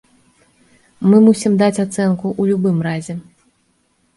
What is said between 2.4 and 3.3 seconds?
ў любым разе.